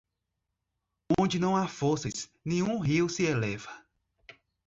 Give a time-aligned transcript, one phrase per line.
[1.19, 3.69] Onde não há forças, nenhum rio se eleva.